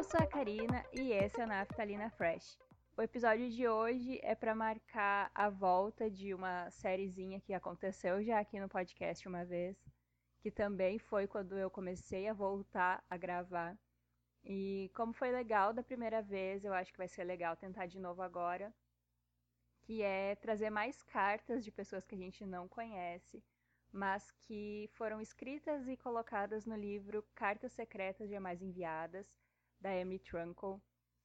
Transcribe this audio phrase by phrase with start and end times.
[0.00, 2.58] Eu sou a Karina e esse é o Naftalina Fresh.
[2.96, 8.40] O episódio de hoje é para marcar a volta de uma sériezinha que aconteceu já
[8.40, 9.76] aqui no podcast uma vez,
[10.40, 13.76] que também foi quando eu comecei a voltar a gravar.
[14.42, 18.00] E como foi legal da primeira vez, eu acho que vai ser legal tentar de
[18.00, 18.72] novo agora,
[19.82, 23.44] que é trazer mais cartas de pessoas que a gente não conhece
[23.92, 29.26] mas que foram escritas e colocadas no livro Cartas Secretas Jamais Enviadas,
[29.80, 30.80] da Amy Trunkle.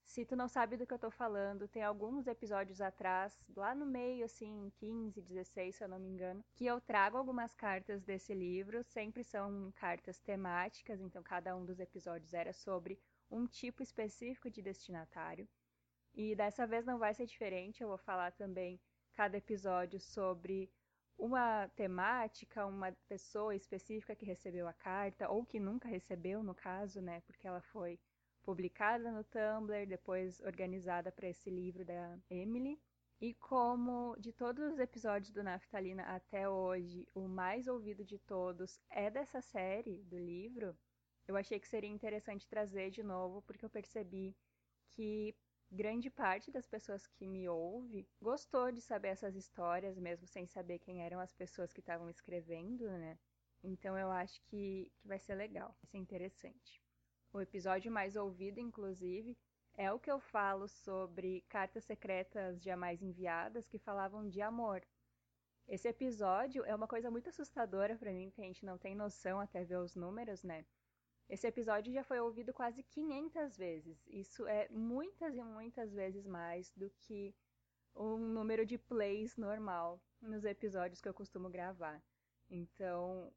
[0.05, 3.85] Se tu não sabe do que eu tô falando, tem alguns episódios atrás, lá no
[3.85, 8.33] meio, assim, 15, 16, se eu não me engano, que eu trago algumas cartas desse
[8.33, 8.83] livro.
[8.83, 14.61] Sempre são cartas temáticas, então cada um dos episódios era sobre um tipo específico de
[14.61, 15.49] destinatário.
[16.13, 18.79] E dessa vez não vai ser diferente, eu vou falar também
[19.13, 20.71] cada episódio sobre
[21.17, 27.01] uma temática, uma pessoa específica que recebeu a carta, ou que nunca recebeu, no caso,
[27.01, 27.21] né?
[27.21, 27.99] Porque ela foi
[28.45, 32.79] publicada no Tumblr, depois organizada para esse livro da Emily.
[33.19, 38.79] E como de todos os episódios do Naftalina até hoje, o mais ouvido de todos
[38.89, 40.77] é dessa série, do livro,
[41.27, 44.35] eu achei que seria interessante trazer de novo, porque eu percebi
[44.91, 45.35] que
[45.71, 50.77] grande parte das pessoas que me ouve gostou de saber essas histórias, mesmo sem saber
[50.79, 53.17] quem eram as pessoas que estavam escrevendo, né?
[53.63, 56.84] Então eu acho que, que vai ser legal, vai ser interessante.
[57.35, 59.37] O episódio mais ouvido, inclusive,
[59.73, 64.81] é o que eu falo sobre cartas secretas jamais enviadas que falavam de amor.
[65.67, 69.37] Esse episódio é uma coisa muito assustadora para mim, que a gente não tem noção
[69.37, 70.65] até ver os números, né?
[71.27, 74.07] Esse episódio já foi ouvido quase 500 vezes.
[74.07, 77.35] Isso é muitas e muitas vezes mais do que
[77.93, 82.01] um número de plays normal nos episódios que eu costumo gravar.
[82.49, 83.29] Então,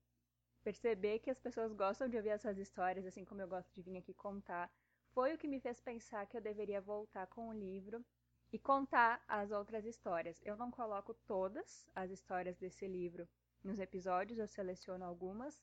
[0.68, 3.96] perceber que as pessoas gostam de ouvir essas histórias, assim como eu gosto de vir
[3.96, 4.70] aqui contar,
[5.14, 8.04] foi o que me fez pensar que eu deveria voltar com o livro
[8.52, 10.40] e contar as outras histórias.
[10.44, 13.26] Eu não coloco todas as histórias desse livro
[13.64, 15.58] nos episódios, eu seleciono algumas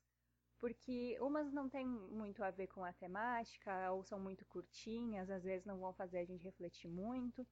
[0.59, 5.43] porque umas não tem muito a ver com a temática, ou são muito curtinhas, às
[5.43, 7.45] vezes não vão fazer a gente refletir muito.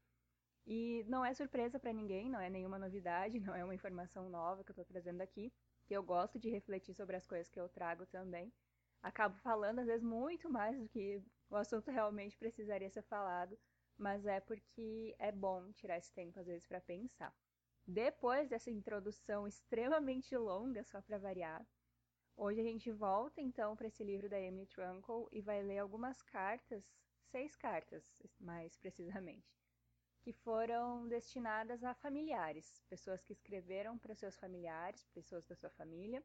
[0.65, 4.63] E não é surpresa para ninguém, não é nenhuma novidade, não é uma informação nova
[4.63, 5.53] que eu estou trazendo aqui,
[5.93, 8.51] que eu gosto de refletir sobre as coisas que eu trago também.
[9.03, 11.21] Acabo falando às vezes muito mais do que
[11.51, 13.55] o assunto realmente precisaria ser falado,
[13.95, 17.31] mas é porque é bom tirar esse tempo às vezes para pensar.
[17.85, 21.63] Depois dessa introdução extremamente longa, só para variar,
[22.35, 26.19] Hoje a gente volta então para esse livro da Emily Trunkle e vai ler algumas
[26.23, 26.83] cartas,
[27.29, 29.55] seis cartas mais precisamente,
[30.23, 36.23] que foram destinadas a familiares, pessoas que escreveram para seus familiares, pessoas da sua família,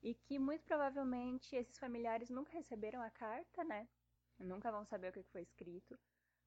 [0.00, 3.88] e que muito provavelmente esses familiares nunca receberam a carta, né?
[4.38, 5.98] Nunca vão saber o que foi escrito,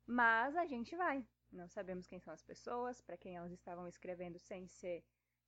[0.05, 1.27] mas a gente vai.
[1.51, 5.03] Não sabemos quem são as pessoas, para quem elas estavam escrevendo sem ser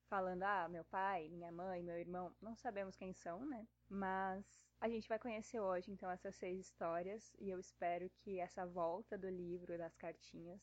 [0.09, 3.65] falando, ah, meu pai, minha mãe, meu irmão, não sabemos quem são, né?
[3.87, 8.65] Mas a gente vai conhecer hoje, então, essas seis histórias e eu espero que essa
[8.65, 10.59] volta do livro, das cartinhas,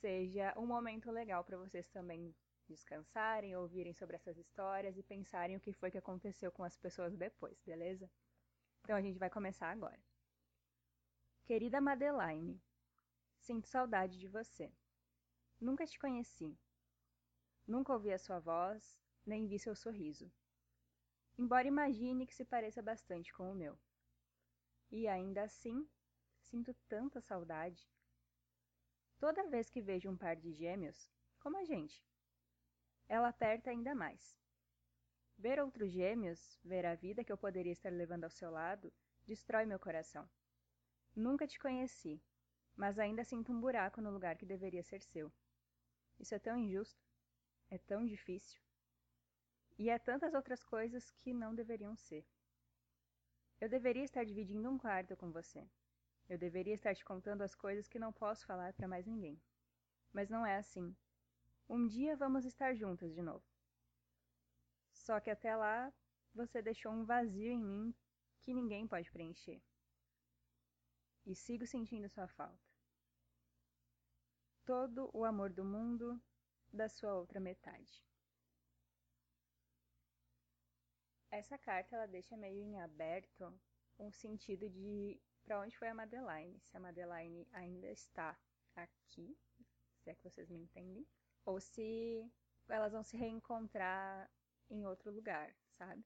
[0.00, 2.34] seja um momento legal para vocês também
[2.68, 7.16] descansarem, ouvirem sobre essas histórias e pensarem o que foi que aconteceu com as pessoas
[7.16, 8.10] depois, beleza?
[8.82, 9.98] Então a gente vai começar agora.
[11.44, 12.60] Querida Madeline,
[13.40, 14.70] sinto saudade de você.
[15.60, 16.56] Nunca te conheci,
[17.68, 20.32] Nunca ouvi a sua voz, nem vi seu sorriso.
[21.36, 23.78] Embora imagine que se pareça bastante com o meu.
[24.90, 25.86] E ainda assim,
[26.40, 27.86] sinto tanta saudade.
[29.18, 32.04] Toda vez que vejo um par de gêmeos, como a gente,
[33.08, 34.36] ela aperta ainda mais.
[35.36, 38.92] Ver outros gêmeos, ver a vida que eu poderia estar levando ao seu lado,
[39.26, 40.28] destrói meu coração.
[41.14, 42.22] Nunca te conheci,
[42.76, 45.32] mas ainda sinto um buraco no lugar que deveria ser seu.
[46.18, 47.08] Isso é tão injusto.
[47.70, 48.60] É tão difícil.
[49.78, 52.26] E é tantas outras coisas que não deveriam ser.
[53.60, 55.68] Eu deveria estar dividindo um quarto com você.
[56.28, 59.40] Eu deveria estar te contando as coisas que não posso falar para mais ninguém.
[60.12, 60.94] Mas não é assim.
[61.68, 63.44] Um dia vamos estar juntas de novo.
[64.92, 65.92] Só que até lá
[66.34, 67.94] você deixou um vazio em mim
[68.42, 69.62] que ninguém pode preencher.
[71.24, 72.68] E sigo sentindo sua falta.
[74.64, 76.20] Todo o amor do mundo
[76.70, 78.04] da sua outra metade.
[81.30, 83.52] Essa carta ela deixa meio em aberto
[83.98, 88.38] um sentido de para onde foi a Madeline, se a Madeline ainda está
[88.76, 89.34] aqui,
[89.96, 91.06] se é que vocês me entendem,
[91.46, 92.30] ou se
[92.68, 94.30] elas vão se reencontrar
[94.68, 96.04] em outro lugar, sabe?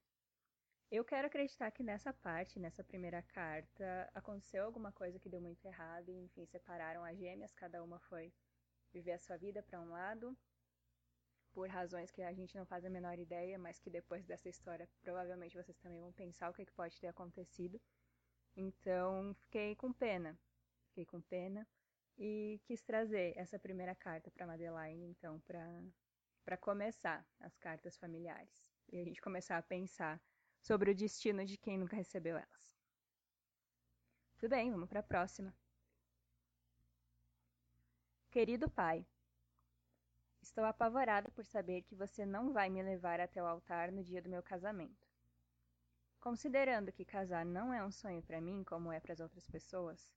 [0.89, 5.65] Eu quero acreditar que nessa parte, nessa primeira carta, aconteceu alguma coisa que deu muito
[5.65, 8.33] errado e, enfim, separaram as gêmeas, cada uma foi
[8.93, 10.39] viver a sua vida para um lado,
[11.53, 14.89] por razões que a gente não faz a menor ideia, mas que depois dessa história
[15.03, 17.81] provavelmente vocês também vão pensar o que, que pode ter acontecido.
[18.57, 20.39] Então, fiquei com pena.
[20.89, 21.67] Fiquei com pena
[22.19, 25.41] e quis trazer essa primeira carta para Madeline, então,
[26.45, 28.71] para começar as cartas familiares.
[28.91, 30.21] E a gente começar a pensar
[30.61, 32.79] sobre o destino de quem nunca recebeu elas.
[34.39, 35.55] Tudo bem, vamos para a próxima.
[38.31, 39.07] Querido pai,
[40.41, 44.21] estou apavorada por saber que você não vai me levar até o altar no dia
[44.21, 45.07] do meu casamento.
[46.23, 50.09] Considerando que casar não é um sonho para mim como é para as outras pessoas,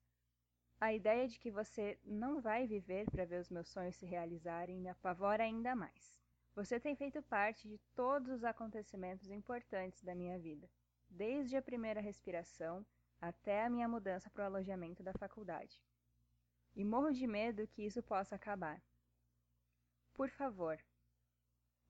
[0.80, 4.80] a ideia de que você não vai viver para ver os meus sonhos se realizarem
[4.80, 6.16] me apavora ainda mais.
[6.54, 10.70] Você tem feito parte de todos os acontecimentos importantes da minha vida,
[11.10, 12.86] desde a primeira respiração
[13.20, 15.82] até a minha mudança para o alojamento da faculdade.
[16.76, 18.80] E morro de medo que isso possa acabar.
[20.14, 20.78] Por favor,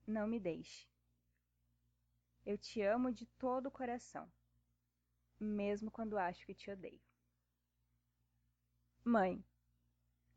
[0.06, 0.88] não me deixe.
[2.46, 4.30] Eu te amo de todo o coração,
[5.38, 7.00] mesmo quando acho que te odeio.
[9.04, 9.44] Mãe,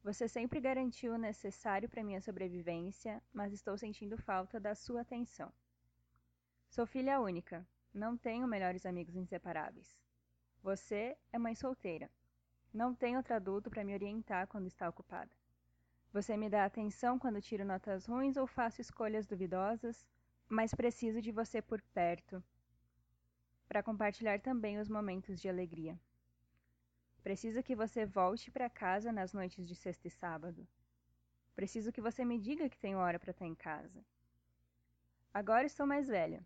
[0.03, 5.53] você sempre garantiu o necessário para minha sobrevivência, mas estou sentindo falta da sua atenção.
[6.67, 9.95] Sou filha única, não tenho melhores amigos inseparáveis.
[10.63, 12.09] Você é mãe solteira.
[12.73, 15.31] Não tem outro adulto para me orientar quando está ocupada.
[16.11, 20.07] Você me dá atenção quando tiro notas ruins ou faço escolhas duvidosas,
[20.49, 22.43] mas preciso de você por perto
[23.67, 25.97] para compartilhar também os momentos de alegria.
[27.21, 30.67] Preciso que você volte para casa nas noites de sexta e sábado.
[31.55, 34.03] Preciso que você me diga que tenho hora para estar em casa.
[35.31, 36.43] Agora estou mais velha.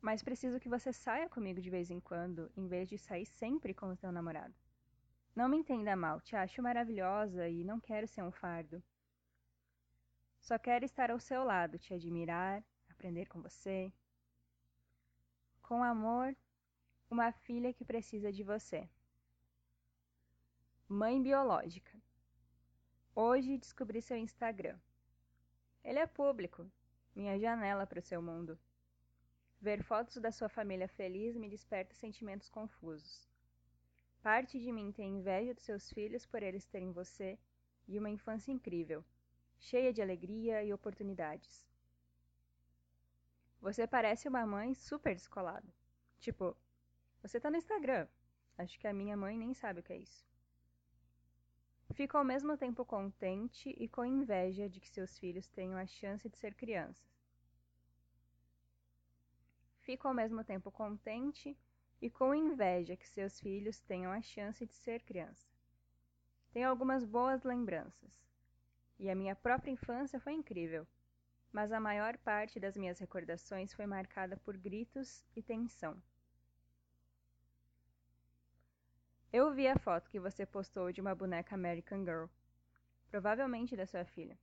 [0.00, 3.74] Mas preciso que você saia comigo de vez em quando, em vez de sair sempre
[3.74, 4.54] com o seu namorado.
[5.34, 8.80] Não me entenda mal, te acho maravilhosa e não quero ser um fardo.
[10.38, 12.62] Só quero estar ao seu lado, te admirar,
[12.94, 13.92] aprender com você.
[15.62, 16.34] Com amor,
[17.10, 18.88] uma filha que precisa de você.
[20.88, 21.92] Mãe biológica.
[23.14, 24.78] Hoje descobri seu Instagram.
[25.82, 26.70] Ele é público,
[27.14, 28.58] minha janela para o seu mundo.
[29.60, 33.28] Ver fotos da sua família feliz me desperta sentimentos confusos.
[34.22, 37.38] Parte de mim tem inveja dos seus filhos por eles terem você
[37.86, 39.04] e uma infância incrível,
[39.58, 41.73] cheia de alegria e oportunidades.
[43.64, 45.66] Você parece uma mãe super descolada.
[46.20, 46.54] Tipo,
[47.22, 48.06] você tá no Instagram.
[48.58, 50.28] Acho que a minha mãe nem sabe o que é isso.
[51.94, 56.28] Fico ao mesmo tempo contente e com inveja de que seus filhos tenham a chance
[56.28, 57.24] de ser crianças.
[59.80, 61.56] Fico ao mesmo tempo contente
[62.02, 65.48] e com inveja que seus filhos tenham a chance de ser criança.
[66.52, 68.12] Tenho algumas boas lembranças.
[68.98, 70.86] E a minha própria infância foi incrível,
[71.54, 75.96] mas a maior parte das minhas recordações foi marcada por gritos e tensão.
[79.32, 82.26] Eu vi a foto que você postou de uma boneca American Girl,
[83.08, 84.36] provavelmente da sua filha.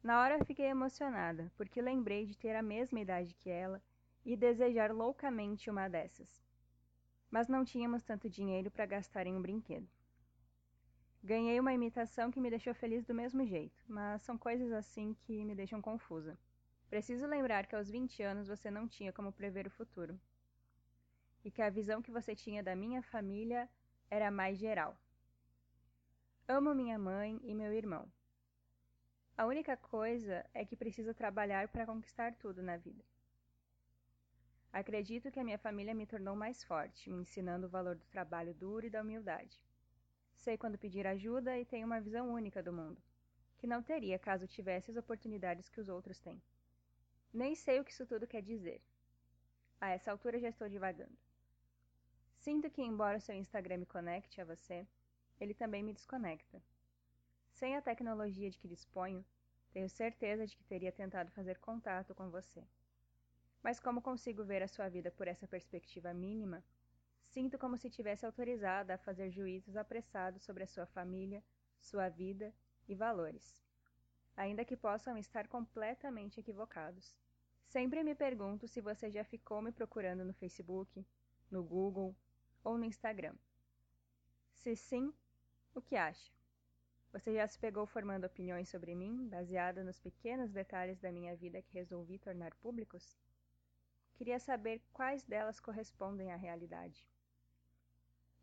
[0.00, 3.82] Na hora fiquei emocionada, porque lembrei de ter a mesma idade que ela
[4.24, 6.40] e desejar loucamente uma dessas.
[7.28, 9.88] Mas não tínhamos tanto dinheiro para gastar em um brinquedo.
[11.22, 15.44] Ganhei uma imitação que me deixou feliz do mesmo jeito, mas são coisas assim que
[15.44, 16.38] me deixam confusa.
[16.88, 20.18] Preciso lembrar que aos 20 anos você não tinha como prever o futuro
[21.44, 23.68] e que a visão que você tinha da minha família
[24.10, 24.96] era mais geral.
[26.46, 28.10] Amo minha mãe e meu irmão.
[29.36, 33.04] A única coisa é que preciso trabalhar para conquistar tudo na vida.
[34.72, 38.54] Acredito que a minha família me tornou mais forte, me ensinando o valor do trabalho
[38.54, 39.60] duro e da humildade.
[40.38, 43.02] Sei quando pedir ajuda e tenho uma visão única do mundo,
[43.58, 46.40] que não teria caso tivesse as oportunidades que os outros têm.
[47.32, 48.80] Nem sei o que isso tudo quer dizer.
[49.80, 51.18] A essa altura já estou divagando.
[52.36, 54.86] Sinto que, embora o seu Instagram me conecte a você,
[55.40, 56.62] ele também me desconecta.
[57.50, 59.24] Sem a tecnologia de que disponho,
[59.72, 62.62] tenho certeza de que teria tentado fazer contato com você.
[63.60, 66.64] Mas como consigo ver a sua vida por essa perspectiva mínima,
[67.32, 71.42] sinto como se tivesse autorizada a fazer juízos apressados sobre a sua família,
[71.78, 72.54] sua vida
[72.88, 73.62] e valores,
[74.36, 77.16] ainda que possam estar completamente equivocados.
[77.64, 81.06] Sempre me pergunto se você já ficou me procurando no Facebook,
[81.50, 82.16] no Google
[82.64, 83.34] ou no Instagram?
[84.52, 85.12] Se sim,
[85.74, 86.32] o que acha?
[87.12, 91.62] Você já se pegou formando opiniões sobre mim, baseada nos pequenos detalhes da minha vida
[91.62, 93.16] que resolvi tornar públicos?
[94.18, 97.06] queria saber quais delas correspondem à realidade.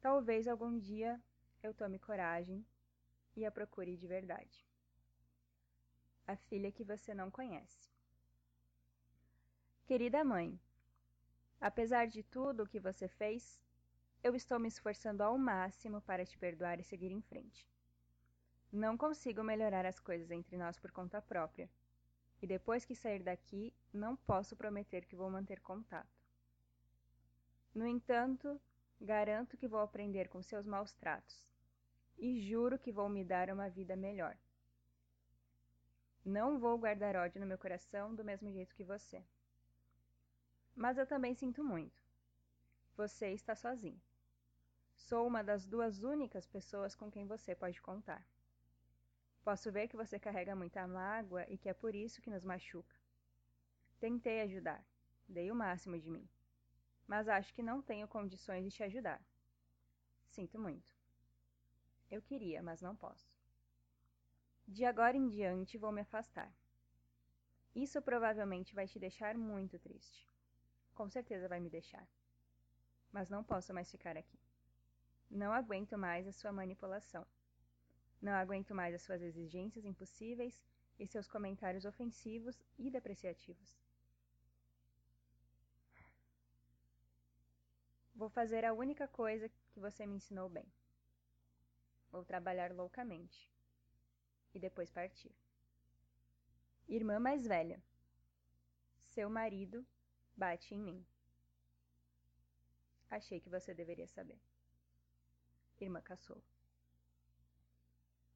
[0.06, 1.20] Talvez algum dia
[1.64, 2.64] eu tome coragem
[3.36, 4.64] e a procure de verdade.
[6.28, 7.92] A filha que você não conhece.
[9.88, 10.60] Querida mãe,
[11.60, 13.60] apesar de tudo o que você fez,
[14.24, 17.68] eu estou me esforçando ao máximo para te perdoar e seguir em frente.
[18.72, 21.68] Não consigo melhorar as coisas entre nós por conta própria.
[22.44, 26.22] E depois que sair daqui, não posso prometer que vou manter contato.
[27.74, 28.62] No entanto,
[29.00, 31.48] garanto que vou aprender com seus maus tratos.
[32.18, 34.38] E juro que vou me dar uma vida melhor.
[36.24, 39.24] Não vou guardar ódio no meu coração do mesmo jeito que você.
[40.76, 42.02] Mas eu também sinto muito.
[42.98, 44.02] Você está sozinho.
[44.96, 48.26] Sou uma das duas únicas pessoas com quem você pode contar.
[49.44, 52.96] Posso ver que você carrega muita mágoa e que é por isso que nos machuca.
[54.00, 54.84] Tentei ajudar,
[55.28, 56.28] dei o máximo de mim,
[57.08, 59.22] mas acho que não tenho condições de te ajudar.
[60.28, 60.94] Sinto muito.
[62.10, 63.34] Eu queria, mas não posso.
[64.68, 66.52] De agora em diante vou me afastar.
[67.76, 70.28] Isso provavelmente vai te deixar muito triste.
[70.94, 72.08] Com certeza vai me deixar.
[73.12, 74.40] Mas não posso mais ficar aqui.
[75.30, 77.26] Não aguento mais a sua manipulação.
[78.22, 80.64] Não aguento mais as suas exigências impossíveis
[80.98, 83.85] e seus comentários ofensivos e depreciativos.
[88.26, 90.66] Vou fazer a única coisa que você me ensinou bem.
[92.12, 93.54] Vou trabalhar loucamente
[94.52, 95.32] e depois partir.
[96.90, 97.80] Irmã mais velha.
[98.98, 99.86] Seu marido
[100.36, 101.06] bate em mim.
[103.12, 104.40] Achei que você deveria saber.
[105.80, 106.42] Irmã caçou.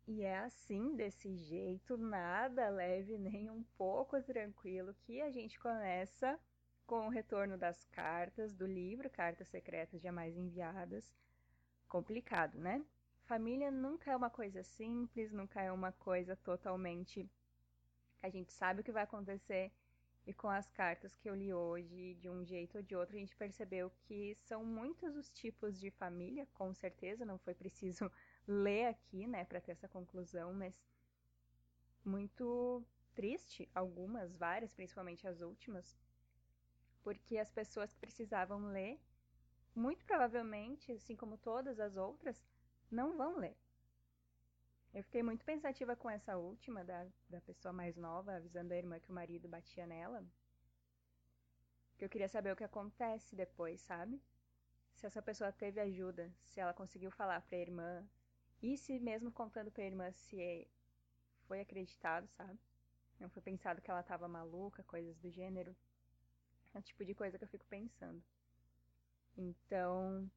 [0.05, 6.39] E é assim, desse jeito, nada leve nem um pouco tranquilo, que a gente começa
[6.89, 11.15] com o retorno das cartas do livro Cartas Secretas Jamais Enviadas.
[11.88, 12.84] Complicado, né?
[13.25, 17.29] Família nunca é uma coisa simples, nunca é uma coisa totalmente
[18.17, 19.72] que a gente sabe o que vai acontecer.
[20.25, 23.19] E com as cartas que eu li hoje, de um jeito ou de outro, a
[23.19, 28.12] gente percebeu que são muitos os tipos de família, com certeza, não foi preciso
[28.48, 30.74] ler aqui, né, para ter essa conclusão, mas
[32.03, 35.96] muito triste, algumas, várias, principalmente as últimas,
[37.03, 38.99] porque as pessoas que precisavam ler,
[39.75, 42.41] muito provavelmente, assim como todas as outras,
[42.91, 43.55] não vão ler.
[44.93, 48.99] Eu fiquei muito pensativa com essa última, da, da pessoa mais nova, avisando a irmã
[48.99, 50.25] que o marido batia nela.
[51.97, 54.19] Que eu queria saber o que acontece depois, sabe?
[54.95, 58.05] Se essa pessoa teve ajuda, se ela conseguiu falar pra irmã,
[58.61, 60.67] e se mesmo contando pra irmã se
[61.47, 62.59] foi acreditado, sabe?
[63.19, 65.75] Não foi pensado que ela tava maluca, coisas do gênero.
[66.73, 68.21] É o tipo de coisa que eu fico pensando.
[69.38, 70.29] Então,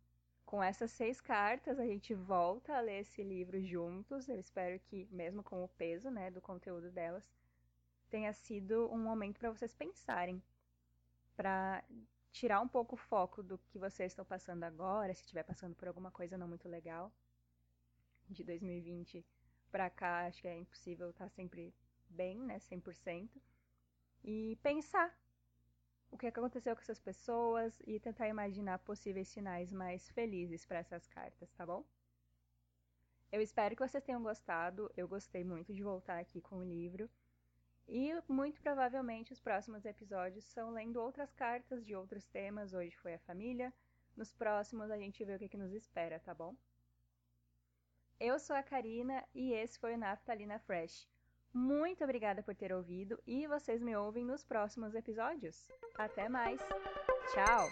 [0.45, 4.29] com essas seis cartas, a gente volta a ler esse livro juntos.
[4.29, 7.25] Eu espero que, mesmo com o peso né, do conteúdo delas,
[8.11, 10.43] tenha sido um momento para vocês pensarem.
[11.37, 11.83] Para
[12.31, 15.89] tirar um pouco o foco do que vocês estão passando agora, se estiver passando por
[15.89, 17.13] alguma coisa não muito legal
[18.29, 19.25] de 2020
[19.71, 21.75] para cá, acho que é impossível estar sempre
[22.09, 23.41] bem, né, 100%.
[24.25, 25.15] E pensar
[26.13, 31.09] o que aconteceu com essas pessoas e tentar imaginar possíveis sinais mais felizes para essas
[31.09, 31.83] cartas, tá bom?
[33.33, 34.93] Eu espero que vocês tenham gostado.
[34.95, 37.09] Eu gostei muito de voltar aqui com o livro.
[37.89, 42.75] E muito provavelmente os próximos episódios são lendo outras cartas de outros temas.
[42.75, 43.73] Hoje foi a família.
[44.15, 46.55] Nos próximos a gente vê o que, que nos espera, tá bom?
[48.21, 51.09] Eu sou a Karina e esse foi o Naftalina Fresh.
[51.53, 55.71] Muito obrigada por ter ouvido e vocês me ouvem nos próximos episódios.
[55.97, 56.61] Até mais!
[57.33, 57.69] Tchau!